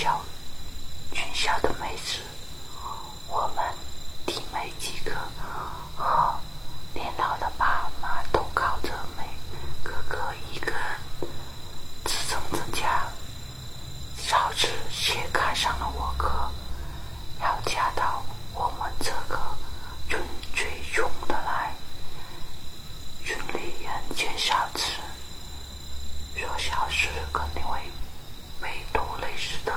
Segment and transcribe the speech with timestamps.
[0.00, 0.18] 校，
[1.12, 2.20] 军校的妹子，
[3.28, 3.62] 我们
[4.24, 5.14] 弟妹几个
[5.94, 6.34] 和
[6.94, 9.24] 年老的爸妈都靠着妹
[9.82, 10.16] 哥哥，
[10.50, 10.72] 一个
[12.06, 13.06] 支撑着家。
[14.16, 16.50] 嫂子却看上了我哥，
[17.42, 18.22] 要嫁到
[18.54, 19.38] 我们这个
[20.08, 20.22] 村
[20.54, 21.74] 最穷的来。
[23.22, 24.80] 村里人见嫂子，
[26.34, 27.78] 说嫂子肯定会。
[29.40, 29.72] 拖累死的。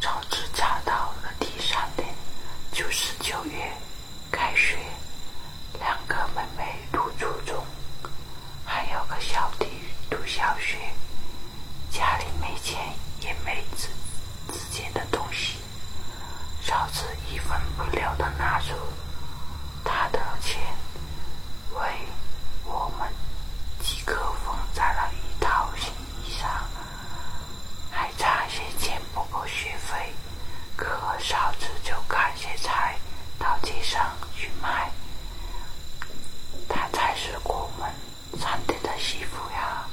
[0.00, 2.06] 小子嫁到了第三天，
[2.72, 3.72] 就是九月
[4.30, 4.76] 开学，
[5.78, 7.64] 两个妹妹读初中，
[8.64, 9.66] 还有个小弟
[10.10, 10.76] 读小学，
[11.90, 12.78] 家里没钱
[13.20, 13.88] 也没自
[14.52, 15.56] 自己的东西，
[16.60, 18.74] 小子一分不留的拿出
[19.84, 20.60] 他的钱，
[21.74, 21.80] 为
[22.64, 23.08] 我们
[23.80, 26.46] 几个缝在了一套新衣裳，
[27.90, 30.12] 还差些钱不够学费，
[30.76, 30.86] 可
[31.20, 32.96] 嫂子就赶些菜
[33.88, 34.92] 上去卖。
[36.68, 37.90] 她才是我们
[38.38, 39.86] 餐厅的媳妇呀！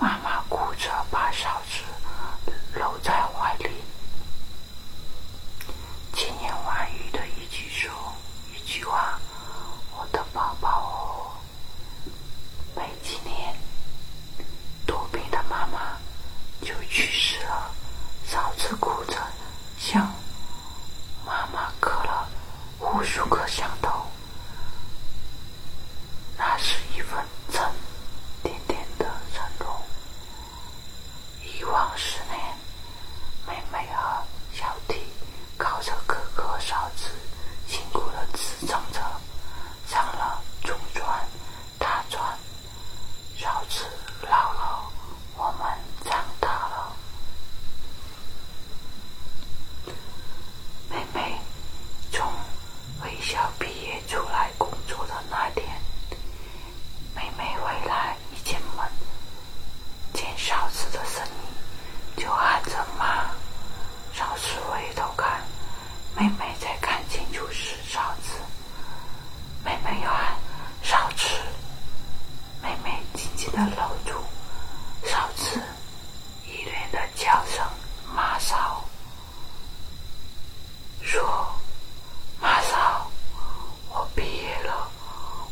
[0.00, 1.82] 妈妈哭着把嫂子
[2.74, 3.70] 搂在怀里，
[6.12, 7.88] 千言万语的一句说
[8.52, 9.20] 一句话
[9.96, 11.30] ：“我的宝宝哦。”
[12.74, 13.56] 没几年，
[14.84, 15.96] 多病的妈妈
[16.60, 17.70] 就去世了。
[18.26, 19.16] 嫂子哭着
[19.78, 20.12] 向
[23.04, 23.90] 如果想头。
[26.36, 27.62] 那是一份沉
[28.42, 29.82] 甸甸的承诺。
[31.42, 32.38] 一往十年，
[33.46, 34.94] 妹妹和小弟
[35.56, 37.10] 靠着哥哥嫂子
[37.66, 39.00] 辛苦的支撑着，
[39.86, 41.06] 上了中专、
[41.78, 42.22] 大专。
[43.38, 43.84] 嫂子
[44.22, 44.90] 老了，
[45.36, 45.66] 我们
[46.04, 46.92] 长大了。
[50.88, 51.38] 妹妹
[52.10, 52.26] 从
[53.02, 55.66] 卫校毕业出来工作的那天，
[57.14, 58.88] 妹妹回来一进门，
[60.14, 63.30] 见嫂子的身影，就喊着妈。
[64.14, 65.42] 嫂子回头看，
[66.16, 68.30] 妹妹才看清楚是嫂子。
[69.64, 70.36] 妹妹又喊
[70.82, 71.26] 嫂子，
[72.62, 74.12] 妹妹紧紧的楼主
[75.08, 75.62] 嫂子，
[76.44, 77.64] 一脸的叫声
[78.12, 78.84] 马嫂。
[81.00, 81.22] 说
[82.42, 83.08] ：“马嫂，
[83.90, 84.88] 我毕业了，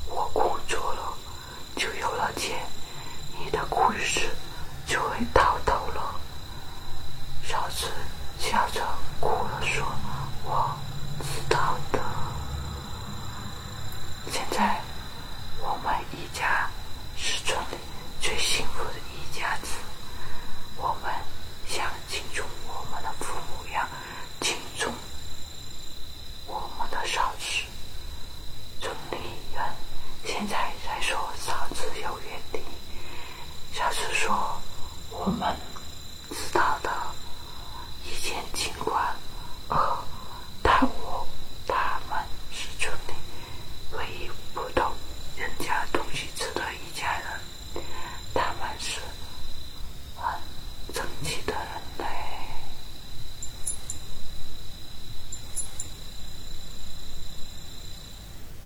[0.08, 1.14] 我工作了，
[1.76, 2.66] 就有了钱，
[3.38, 4.28] 你的苦事
[4.84, 6.16] 就会到头了。”
[7.46, 7.86] 小子
[8.40, 8.84] 笑着
[9.20, 9.86] 哭了，说
[10.42, 10.76] ：“我
[11.20, 12.00] 知道的。
[14.32, 14.80] 现在
[15.60, 16.68] 我们一家
[18.52, 19.68] 幸福的一家子，
[20.76, 21.10] 我们
[21.66, 23.88] 像敬重我们的父母一样
[24.42, 24.92] 敬重。”
[26.46, 27.64] 我们的嫂子，
[28.78, 29.16] 村里
[29.54, 29.64] 人
[30.26, 32.62] 现在在说嫂子有约定。
[33.72, 34.60] 嫂子说
[35.08, 35.56] ：“我们